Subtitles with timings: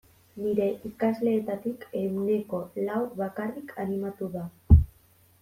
[0.43, 4.49] Nire ikasleetatik ehuneko lau bakarrik animatu da.